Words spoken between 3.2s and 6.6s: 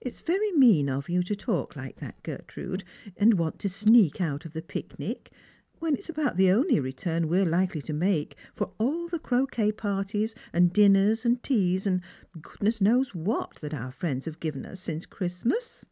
want to sneak out of the picnic, wheu it's about the